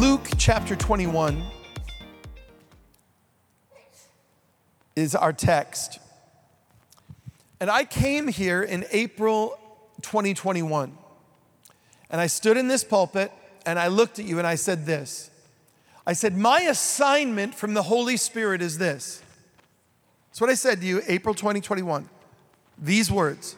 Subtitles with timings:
[0.00, 1.44] Luke chapter 21
[4.96, 5.98] is our text.
[7.60, 9.58] And I came here in April
[10.00, 10.96] 2021.
[12.08, 13.30] And I stood in this pulpit
[13.66, 15.30] and I looked at you and I said this.
[16.06, 19.22] I said, My assignment from the Holy Spirit is this.
[20.30, 22.08] That's what I said to you, April 2021.
[22.78, 23.54] These words.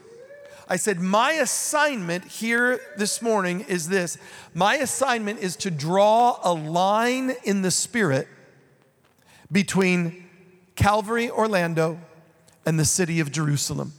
[0.69, 4.19] I said, My assignment here this morning is this.
[4.55, 8.29] My assignment is to draw a line in the Spirit
[9.51, 10.25] between
[10.77, 12.01] Calvary, Orlando,
[12.65, 13.93] and the city of Jerusalem.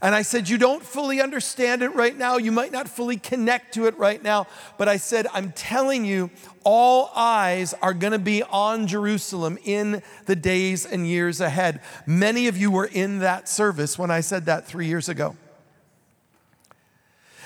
[0.00, 2.36] And I said, You don't fully understand it right now.
[2.36, 4.46] You might not fully connect to it right now.
[4.76, 6.30] But I said, I'm telling you,
[6.64, 11.80] all eyes are going to be on Jerusalem in the days and years ahead.
[12.06, 15.36] Many of you were in that service when I said that three years ago.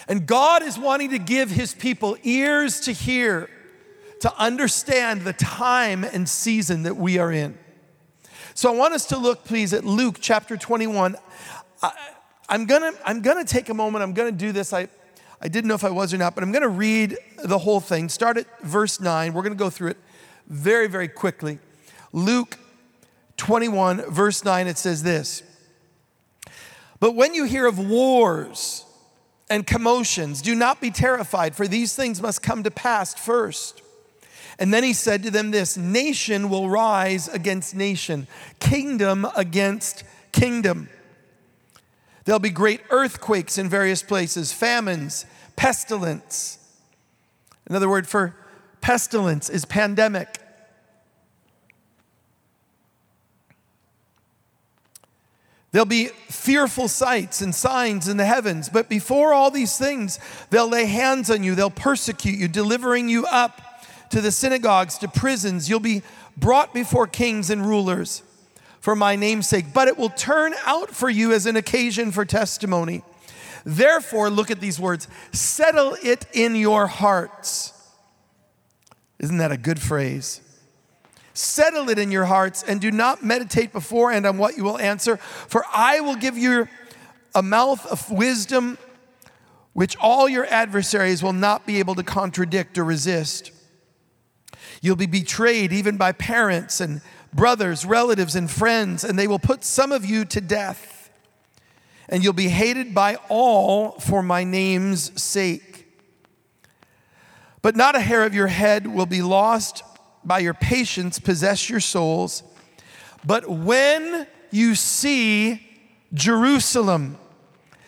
[0.08, 3.48] And God is wanting to give his people ears to hear,
[4.20, 7.56] to understand the time and season that we are in.
[8.54, 11.16] So I want us to look, please, at Luke chapter 21.
[11.82, 11.92] I,
[12.52, 14.74] I'm gonna, I'm gonna take a moment, I'm gonna do this.
[14.74, 14.86] I,
[15.40, 18.10] I didn't know if I was or not, but I'm gonna read the whole thing.
[18.10, 19.32] Start at verse 9.
[19.32, 19.96] We're gonna go through it
[20.48, 21.60] very, very quickly.
[22.12, 22.58] Luke
[23.38, 25.42] 21, verse 9, it says this
[27.00, 28.84] But when you hear of wars
[29.48, 33.80] and commotions, do not be terrified, for these things must come to pass first.
[34.58, 38.26] And then he said to them this Nation will rise against nation,
[38.60, 40.90] kingdom against kingdom.
[42.24, 46.58] There'll be great earthquakes in various places, famines, pestilence.
[47.66, 48.34] Another word for
[48.80, 50.38] pestilence is pandemic.
[55.72, 60.18] There'll be fearful sights and signs in the heavens, but before all these things,
[60.50, 63.62] they'll lay hands on you, they'll persecute you, delivering you up
[64.10, 65.70] to the synagogues, to prisons.
[65.70, 66.02] You'll be
[66.36, 68.22] brought before kings and rulers
[68.82, 72.24] for my name's sake, but it will turn out for you as an occasion for
[72.24, 73.02] testimony.
[73.64, 77.72] Therefore, look at these words settle it in your hearts.
[79.20, 80.40] Isn't that a good phrase?
[81.32, 85.16] Settle it in your hearts and do not meditate beforehand on what you will answer,
[85.16, 86.66] for I will give you
[87.36, 88.78] a mouth of wisdom
[89.74, 93.52] which all your adversaries will not be able to contradict or resist.
[94.82, 97.00] You'll be betrayed even by parents and
[97.32, 101.10] brothers, relatives, and friends, and they will put some of you to death.
[102.08, 105.86] And you'll be hated by all for my name's sake.
[107.62, 109.82] But not a hair of your head will be lost
[110.24, 112.42] by your patience, possess your souls.
[113.24, 115.66] But when you see
[116.12, 117.18] Jerusalem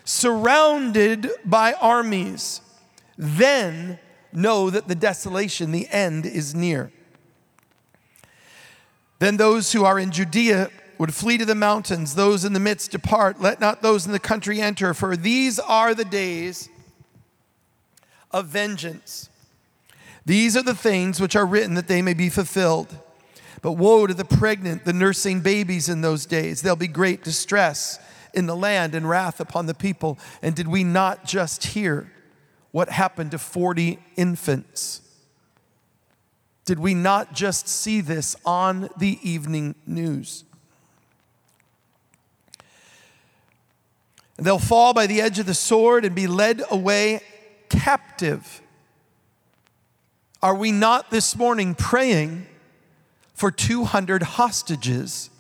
[0.05, 2.61] surrounded by armies,
[3.19, 3.99] then
[4.33, 6.93] know that the desolation, the end, is near.
[9.25, 10.69] Then those who are in Judea
[10.99, 13.41] would flee to the mountains, those in the midst depart.
[13.41, 16.69] Let not those in the country enter, for these are the days
[18.31, 19.31] of vengeance.
[20.27, 22.95] These are the things which are written that they may be fulfilled.
[23.63, 26.61] But woe to the pregnant, the nursing babies in those days.
[26.61, 27.99] There'll be great distress
[28.35, 30.19] in the land and wrath upon the people.
[30.43, 32.13] And did we not just hear
[32.73, 35.01] what happened to 40 infants?
[36.65, 40.45] Did we not just see this on the evening news?
[44.37, 47.21] They'll fall by the edge of the sword and be led away
[47.69, 48.63] captive.
[50.43, 52.47] Are we not this morning praying
[53.35, 55.31] for 200 hostages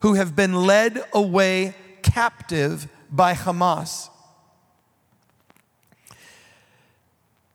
[0.00, 4.08] who have been led away captive by Hamas?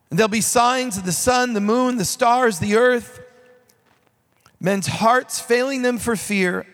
[0.10, 3.22] And there'll be signs of the sun, the moon, the stars, the earth,
[4.60, 6.66] men's hearts failing them for fear,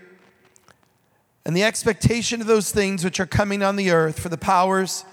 [1.46, 5.04] and the expectation of those things which are coming on the earth, for the powers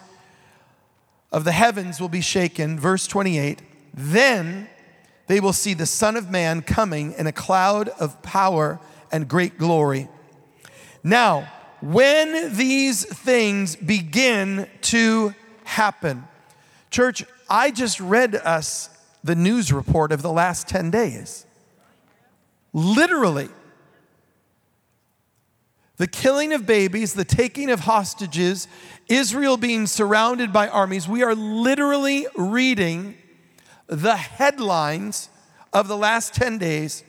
[1.32, 2.78] of the heavens will be shaken.
[2.78, 3.62] Verse 28
[3.94, 4.68] Then
[5.26, 8.78] they will see the Son of Man coming in a cloud of power
[9.10, 10.08] and great glory.
[11.02, 11.50] Now,
[11.80, 15.34] when these things begin to
[15.64, 16.24] happen,
[16.90, 18.90] church, I just read us
[19.22, 21.46] the news report of the last 10 days.
[22.72, 23.48] Literally.
[25.96, 28.68] The killing of babies, the taking of hostages,
[29.08, 31.06] Israel being surrounded by armies.
[31.06, 33.16] We are literally reading
[33.86, 35.28] the headlines
[35.72, 37.04] of the last 10 days.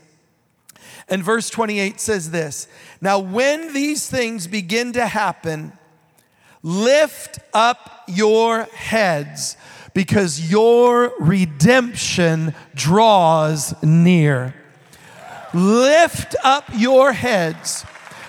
[1.08, 2.68] And verse 28 says this
[3.00, 5.74] Now, when these things begin to happen,
[6.64, 9.58] lift up your heads
[9.94, 14.54] because your redemption draws near.
[15.54, 17.86] Lift up your heads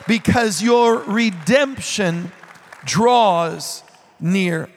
[0.09, 2.33] because your redemption
[2.85, 3.83] draws
[4.19, 4.69] near.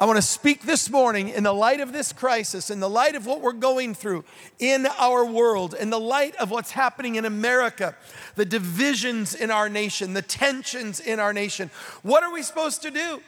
[0.00, 3.16] I want to speak this morning in the light of this crisis, in the light
[3.16, 4.24] of what we're going through
[4.60, 7.96] in our world, in the light of what's happening in America,
[8.36, 11.68] the divisions in our nation, the tensions in our nation.
[12.02, 13.20] What are we supposed to do?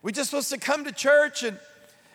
[0.00, 1.58] We just supposed to come to church and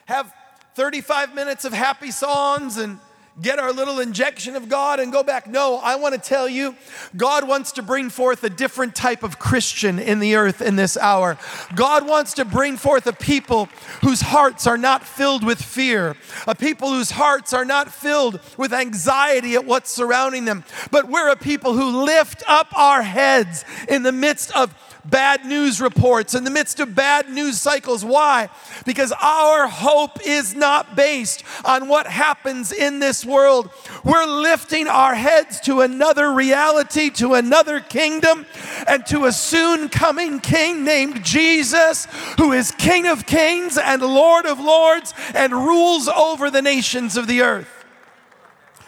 [0.07, 0.33] have
[0.73, 2.97] 35 minutes of happy songs and
[3.39, 5.47] get our little injection of God and go back.
[5.47, 6.75] No, I want to tell you,
[7.15, 10.97] God wants to bring forth a different type of Christian in the earth in this
[10.97, 11.37] hour.
[11.75, 13.67] God wants to bring forth a people
[14.01, 16.15] whose hearts are not filled with fear,
[16.47, 21.29] a people whose hearts are not filled with anxiety at what's surrounding them, but we're
[21.29, 24.75] a people who lift up our heads in the midst of
[25.05, 28.05] bad news reports, in the midst of bad news cycles.
[28.05, 28.49] Why?
[28.85, 33.69] Because our hope is not based on what happens in this world.
[34.03, 38.45] We're lifting our heads to another reality, to another kingdom,
[38.87, 42.05] and to a soon coming king named Jesus,
[42.37, 47.27] who is King of kings and Lord of lords and rules over the nations of
[47.27, 47.85] the earth.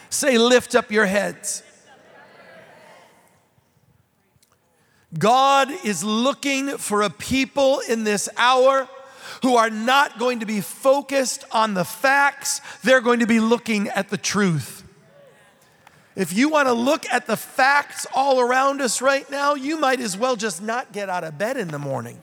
[0.10, 1.64] Say, lift up your heads.
[5.18, 8.88] God is looking for a people in this hour
[9.42, 13.90] who are not going to be focused on the facts, they're going to be looking
[13.90, 14.84] at the truth.
[16.16, 20.00] If you want to look at the facts all around us right now, you might
[20.00, 22.22] as well just not get out of bed in the morning.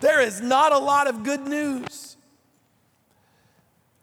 [0.00, 2.16] There is not a lot of good news.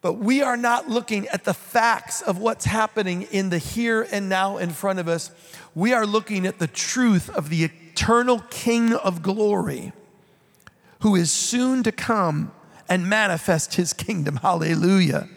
[0.06, 4.30] But we are not looking at the facts of what's happening in the here and
[4.30, 5.32] now in front of us
[5.74, 9.94] we are looking at the truth of the eternal King of glory
[11.00, 12.52] who is soon to come
[12.88, 14.36] and manifest his kingdom.
[14.36, 15.28] Hallelujah.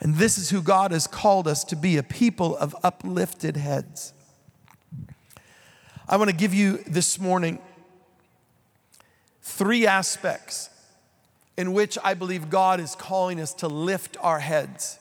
[0.00, 4.12] And this is who God has called us to be a people of uplifted heads.
[6.08, 7.60] I want to give you this morning
[9.40, 10.70] three aspects
[11.56, 14.98] in which I believe God is calling us to lift our heads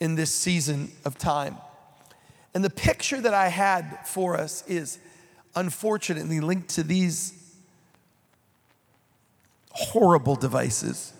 [0.00, 1.56] in this season of time.
[2.54, 4.98] And the picture that I had for us is
[5.54, 7.32] unfortunately linked to these
[9.70, 11.12] horrible devices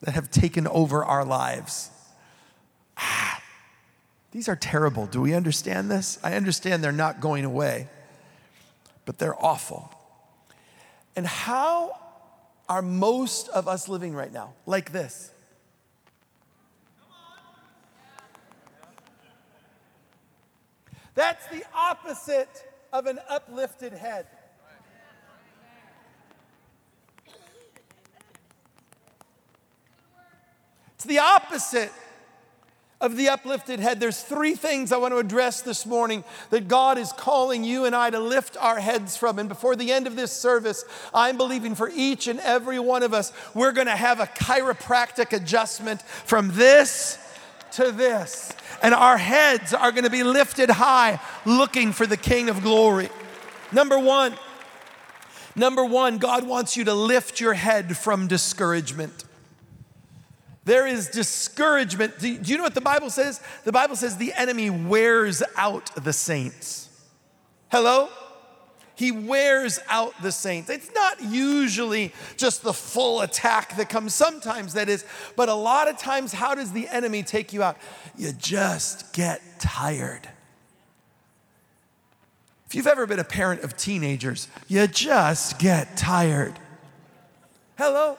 [0.00, 1.90] that have taken over our lives.
[2.96, 3.40] Ah,
[4.32, 5.06] these are terrible.
[5.06, 6.18] Do we understand this?
[6.24, 7.88] I understand they're not going away,
[9.06, 9.92] but they're awful.
[11.14, 12.01] And how
[12.72, 14.54] are most of us living right now?
[14.64, 15.30] Like this.
[21.14, 22.48] That's the opposite
[22.90, 24.26] of an uplifted head.
[30.94, 31.92] It's the opposite
[33.02, 34.00] of the uplifted head.
[34.00, 37.94] There's three things I want to address this morning that God is calling you and
[37.94, 39.38] I to lift our heads from.
[39.38, 43.12] And before the end of this service, I'm believing for each and every one of
[43.12, 47.18] us, we're going to have a chiropractic adjustment from this
[47.72, 48.52] to this
[48.82, 53.08] and our heads are going to be lifted high looking for the King of glory.
[53.70, 54.34] Number one,
[55.54, 59.24] number one, God wants you to lift your head from discouragement.
[60.64, 62.18] There is discouragement.
[62.18, 63.40] Do you know what the Bible says?
[63.64, 66.88] The Bible says the enemy wears out the saints.
[67.70, 68.08] Hello?
[68.94, 70.70] He wears out the saints.
[70.70, 75.04] It's not usually just the full attack that comes, sometimes that is,
[75.34, 77.76] but a lot of times, how does the enemy take you out?
[78.16, 80.28] You just get tired.
[82.66, 86.58] If you've ever been a parent of teenagers, you just get tired.
[87.76, 88.16] Hello?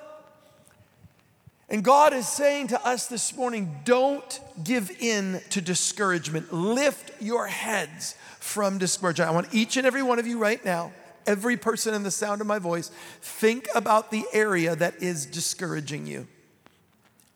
[1.74, 6.54] And God is saying to us this morning don't give in to discouragement.
[6.54, 9.28] Lift your heads from discouragement.
[9.28, 10.94] I want each and every one of you right now,
[11.26, 16.06] every person in the sound of my voice, think about the area that is discouraging
[16.06, 16.28] you.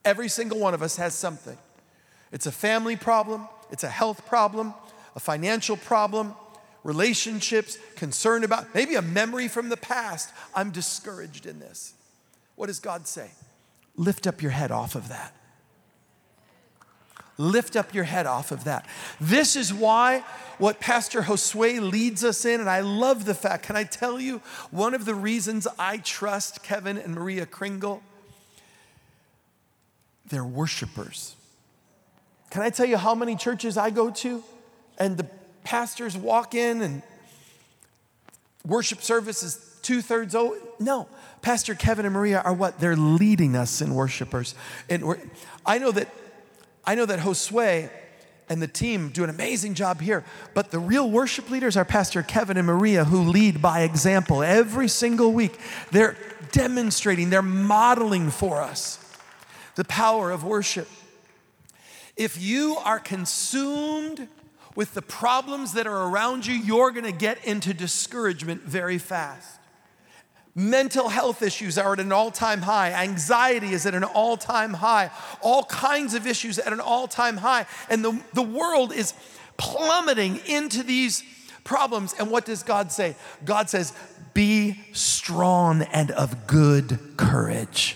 [0.06, 1.58] Every single one of us has something.
[2.32, 4.75] It's a family problem, it's a health problem,
[5.15, 6.36] a financial problem,
[6.84, 10.32] relationships, concern about, maybe a memory from the past.
[10.53, 11.96] I'm discouraged in this.
[12.56, 13.32] What does God say?
[13.98, 15.34] Lift up your head off of that.
[17.39, 18.88] Lift up your head off of that.
[19.20, 20.24] This is why
[20.58, 24.42] what Pastor Josue leads us in, and I love the fact, can I tell you,
[24.72, 28.01] one of the reasons I trust Kevin and Maria Kringle?
[30.25, 31.36] They're worshipers.
[32.50, 34.44] Can I tell you how many churches I go to
[34.98, 35.27] and the
[35.63, 37.01] pastors walk in and
[38.66, 40.36] worship service is two thirds.
[40.36, 41.08] Oh, no.
[41.41, 42.77] Pastor Kevin and Maria are what?
[42.79, 44.53] They're leading us in worshipers.
[44.89, 45.15] And
[45.65, 46.13] I know that
[46.86, 47.89] I know that Josue
[48.50, 52.22] and the team do an amazing job here, but the real worship leaders are Pastor
[52.22, 55.58] Kevin and Maria who lead by example every single week.
[55.91, 56.17] They're
[56.51, 59.00] demonstrating, they're modeling for us
[59.75, 60.89] the power of worship.
[62.17, 64.27] If you are consumed
[64.75, 69.58] with the problems that are around you, you're gonna get into discouragement very fast.
[70.60, 72.92] Mental health issues are at an all time high.
[72.92, 75.12] Anxiety is at an all time high.
[75.40, 77.68] All kinds of issues at an all time high.
[77.92, 79.14] And the, the world is
[79.58, 81.24] plummeting into these
[81.64, 82.16] problems.
[82.18, 83.16] And what does God say?
[83.46, 83.94] God says,
[84.34, 87.96] Be strong and of good courage.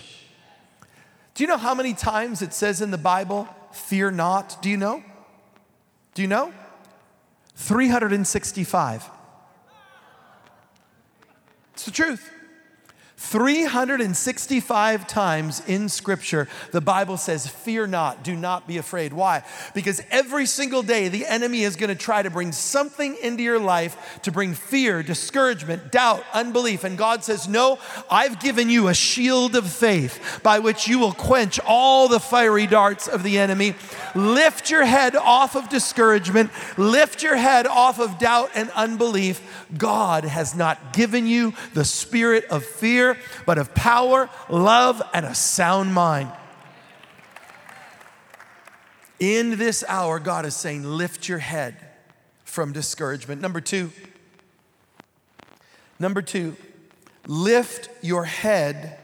[1.34, 4.62] Do you know how many times it says in the Bible, fear not?
[4.62, 5.02] Do you know?
[6.14, 6.52] Do you know?
[7.56, 9.10] 365.
[11.72, 12.32] It's the truth.
[13.22, 19.12] 365 times in Scripture, the Bible says, Fear not, do not be afraid.
[19.12, 19.44] Why?
[19.74, 23.60] Because every single day, the enemy is going to try to bring something into your
[23.60, 26.82] life to bring fear, discouragement, doubt, unbelief.
[26.82, 27.78] And God says, No,
[28.10, 32.66] I've given you a shield of faith by which you will quench all the fiery
[32.66, 33.76] darts of the enemy.
[34.16, 39.40] Lift your head off of discouragement, lift your head off of doubt and unbelief.
[39.78, 43.11] God has not given you the spirit of fear
[43.46, 46.30] but of power, love, and a sound mind.
[49.18, 51.76] In this hour, God is saying, lift your head
[52.44, 53.40] from discouragement.
[53.40, 53.90] Number two,
[55.98, 56.56] number two,
[57.26, 58.98] lift your head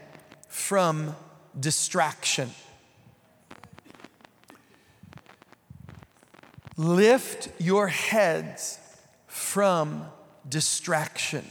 [0.47, 1.15] from
[1.57, 2.51] distraction.
[6.75, 8.79] Lift your heads
[9.27, 10.05] from
[10.47, 11.45] distraction.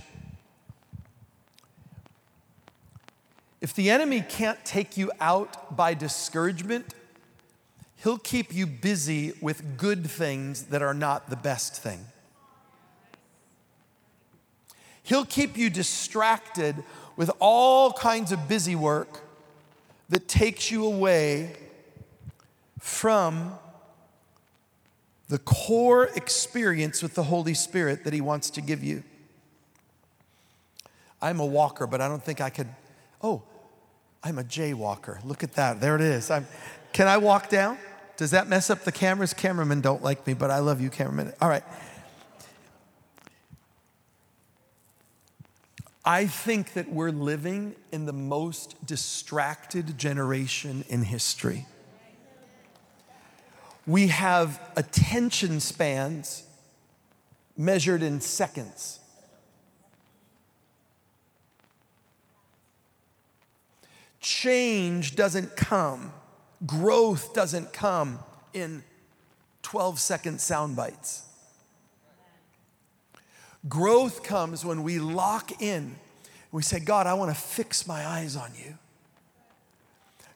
[3.60, 6.94] If the enemy can't take you out by discouragement,
[7.96, 12.06] he'll keep you busy with good things that are not the best thing.
[15.02, 16.84] He'll keep you distracted
[17.16, 19.22] with all kinds of busy work
[20.08, 21.56] that takes you away
[22.78, 23.54] from
[25.28, 29.02] the core experience with the Holy Spirit that He wants to give you.
[31.20, 32.68] I'm a walker, but I don't think I could
[33.22, 33.42] Oh,
[34.22, 35.24] I'm a jaywalker.
[35.24, 35.80] Look at that.
[35.80, 36.30] There it is.
[36.30, 36.46] I'm,
[36.92, 37.78] can I walk down?
[38.16, 39.32] Does that mess up the cameras?
[39.32, 41.32] Cameramen don't like me, but I love you, cameramen.
[41.40, 41.62] All right.
[46.04, 51.66] I think that we're living in the most distracted generation in history.
[53.86, 56.44] We have attention spans
[57.56, 59.00] measured in seconds.
[64.20, 66.12] Change doesn't come,
[66.66, 68.18] growth doesn't come
[68.52, 68.82] in
[69.62, 71.24] 12 second sound bites.
[73.68, 75.96] Growth comes when we lock in.
[76.52, 78.78] We say, God, I want to fix my eyes on you.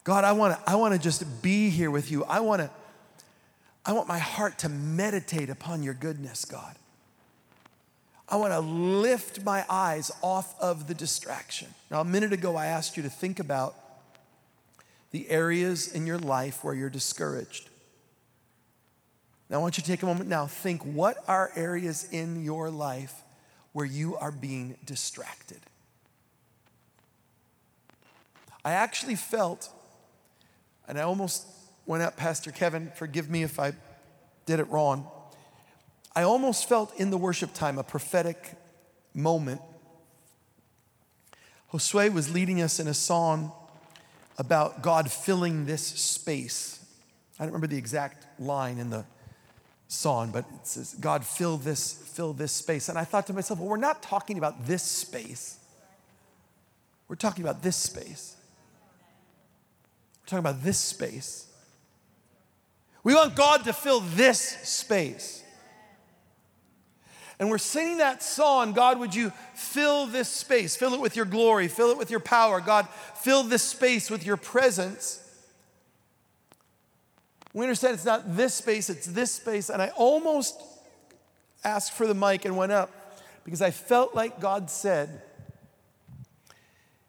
[0.05, 2.25] God, I want to I want to just be here with you.
[2.25, 2.71] I want to
[3.87, 6.77] I want my heart to meditate upon your goodness, God.
[8.33, 11.69] I want to lift my eyes off of the distraction.
[11.91, 13.75] Now, a minute ago, I asked you to think about
[15.11, 17.69] the areas in your life where you're discouraged.
[19.51, 20.47] Now, I want you to take a moment now.
[20.47, 23.13] Think what are areas in your life
[23.75, 25.61] where you are being distracted?
[28.65, 29.69] I actually felt,
[30.89, 31.47] and I almost
[31.85, 33.75] went up, Pastor Kevin, forgive me if I
[34.47, 35.07] did it wrong.
[36.15, 38.55] I almost felt in the worship time a prophetic
[39.15, 39.61] moment.
[41.73, 43.53] Josue was leading us in a song
[44.37, 46.85] about God filling this space.
[47.39, 49.07] I don't remember the exact line in the
[49.89, 52.89] song, but it says, God fill this, fill this space.
[52.89, 55.59] And I thought to myself, well, we're not talking about this space.
[57.09, 58.37] We're talking about this space.
[60.23, 61.47] We're talking about this space.
[63.03, 65.42] We want God to fill this space
[67.43, 70.77] and we're singing that song God, would you fill this space?
[70.77, 72.61] Fill it with your glory, fill it with your power.
[72.61, 75.19] God, fill this space with your presence.
[77.53, 79.71] We understand it's not this space, it's this space.
[79.71, 80.55] And I almost
[81.65, 85.23] asked for the mic and went up because I felt like God said,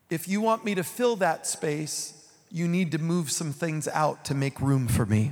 [0.10, 4.26] if you want me to fill that space, you need to move some things out
[4.26, 5.32] to make room for me.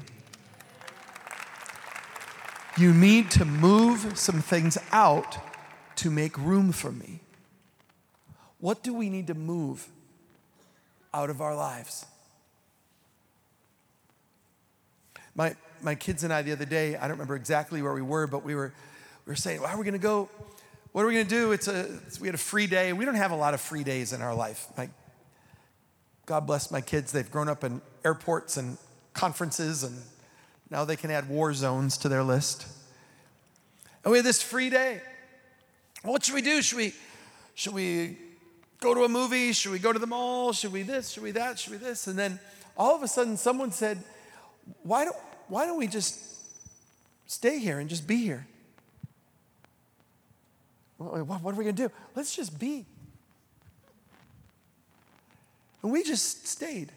[2.78, 5.38] You need to move some things out
[5.98, 7.20] to make room for me.
[8.60, 9.88] What do we need to move
[11.13, 12.06] out of our lives?
[15.36, 18.28] My, my kids and I the other day, I don't remember exactly where we were,
[18.28, 18.74] but we were,
[19.25, 20.30] we were saying, well, are we going to go?
[20.92, 21.51] What are we going to do?
[21.54, 22.94] It's a, it's, we had a free day.
[22.94, 24.68] We don't have a lot of free days in our life.
[24.78, 24.90] My,
[26.25, 27.12] God bless my kids.
[27.12, 28.78] They've grown up in airports and
[29.13, 30.01] conferences, and
[30.72, 32.66] now they can add war zones to their list.
[34.04, 35.01] And we had this free day.
[36.01, 36.62] What should we do?
[36.62, 36.94] Should we,
[37.54, 38.18] should we
[38.80, 39.51] go to a movie?
[39.51, 40.54] Should we go to the mall?
[40.54, 41.10] Should we this?
[41.10, 41.60] Should we that?
[41.60, 42.08] Should we this?
[42.08, 42.40] And then
[42.75, 44.04] all of a sudden, someone said,
[44.82, 45.16] why don't,
[45.50, 46.18] why don't we just
[47.28, 48.48] stay here and just be here?
[50.98, 51.92] What are we going to do?
[52.16, 52.86] Let's just be.
[55.84, 56.92] And we just stayed.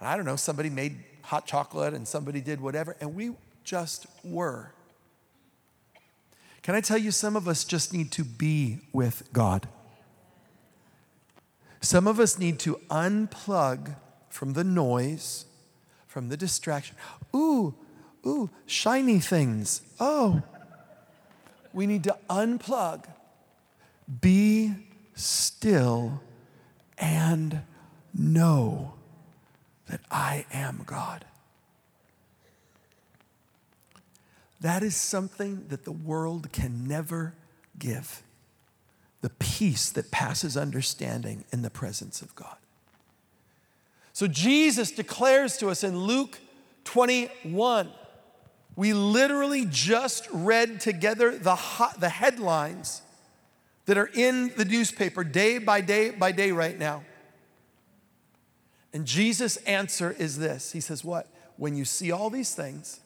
[0.00, 3.32] I don't know, somebody made hot chocolate and somebody did whatever, and we
[3.64, 4.72] just were.
[6.62, 9.68] Can I tell you, some of us just need to be with God.
[11.80, 13.96] Some of us need to unplug
[14.28, 15.46] from the noise
[16.10, 16.96] from the distraction.
[17.34, 17.72] Ooh,
[18.26, 19.80] ooh, shiny things.
[20.00, 20.42] Oh,
[21.72, 23.04] we need to unplug,
[24.20, 24.74] be
[25.14, 26.20] still,
[26.98, 27.62] and
[28.12, 28.94] know
[29.90, 31.24] that I am God.
[34.60, 37.34] That is something that the world can never
[37.78, 38.22] give
[39.22, 42.56] the peace that passes understanding in the presence of God.
[44.12, 46.38] So Jesus declares to us in Luke
[46.84, 47.90] 21.
[48.76, 53.02] We literally just read together the, hot, the headlines
[53.86, 57.02] that are in the newspaper day by day by day right now.
[58.92, 61.28] And Jesus' answer is this He says, What?
[61.56, 63.00] When you see all these things,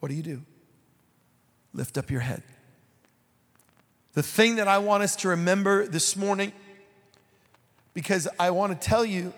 [0.00, 0.42] what do you do?
[1.72, 2.42] Lift up your head.
[4.14, 6.52] The thing that I want us to remember this morning,
[7.94, 9.32] because I want to tell you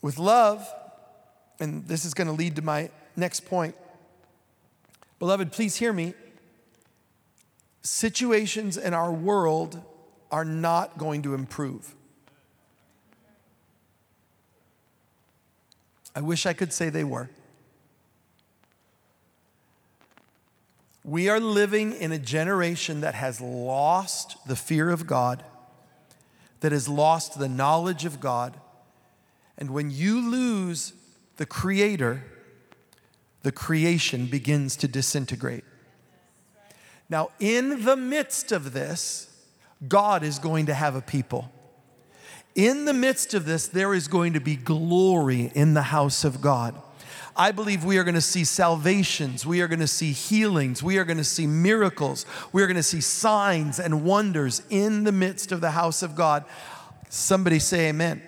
[0.00, 0.66] with love,
[1.60, 3.74] and this is going to lead to my next point.
[5.18, 6.14] Beloved, please hear me.
[7.82, 9.82] Situations in our world
[10.34, 11.94] are not going to improve.
[16.12, 17.30] I wish I could say they were.
[21.04, 25.44] We are living in a generation that has lost the fear of God,
[26.58, 28.58] that has lost the knowledge of God,
[29.56, 30.94] and when you lose
[31.36, 32.24] the creator,
[33.44, 35.62] the creation begins to disintegrate.
[37.08, 39.30] Now, in the midst of this,
[39.88, 41.50] God is going to have a people.
[42.54, 46.40] In the midst of this, there is going to be glory in the house of
[46.40, 46.80] God.
[47.36, 49.44] I believe we are going to see salvations.
[49.44, 50.82] We are going to see healings.
[50.82, 52.26] We are going to see miracles.
[52.52, 56.14] We are going to see signs and wonders in the midst of the house of
[56.14, 56.44] God.
[57.08, 58.22] Somebody say, Amen.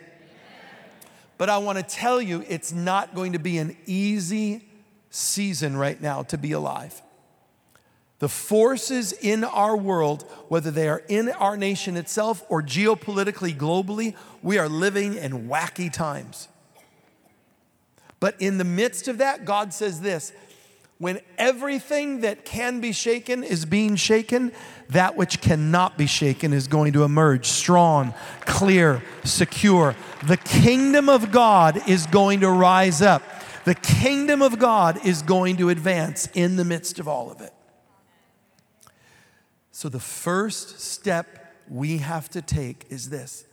[1.38, 4.64] But I want to tell you, it's not going to be an easy
[5.10, 7.00] season right now to be alive.
[8.18, 14.14] The forces in our world, whether they are in our nation itself or geopolitically, globally,
[14.42, 16.48] we are living in wacky times.
[18.18, 20.32] But in the midst of that, God says this
[20.98, 24.50] when everything that can be shaken is being shaken,
[24.88, 29.94] that which cannot be shaken is going to emerge strong, clear, secure.
[30.24, 33.22] The kingdom of God is going to rise up.
[33.64, 37.52] The kingdom of God is going to advance in the midst of all of it.
[39.76, 43.44] So, the first step we have to take is this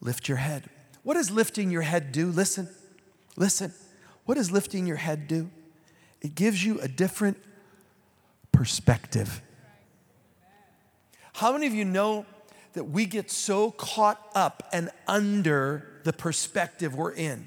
[0.00, 0.70] lift your head.
[1.02, 2.28] What does lifting your head do?
[2.28, 2.70] Listen,
[3.36, 3.74] listen.
[4.24, 5.50] What does lifting your head do?
[6.22, 7.36] It gives you a different
[8.50, 9.42] perspective.
[11.34, 12.24] How many of you know
[12.72, 17.46] that we get so caught up and under the perspective we're in?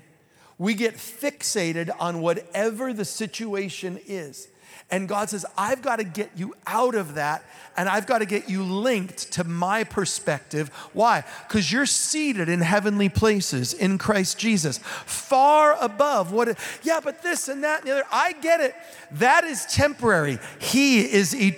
[0.59, 4.47] We get fixated on whatever the situation is.
[4.89, 7.43] And God says, I've got to get you out of that
[7.77, 10.69] and I've got to get you linked to my perspective.
[10.93, 11.23] Why?
[11.47, 17.23] Because you're seated in heavenly places in Christ Jesus, far above what, it, yeah, but
[17.23, 18.05] this and that and the other.
[18.11, 18.75] I get it.
[19.11, 20.39] That is temporary.
[20.59, 21.41] He is eternal.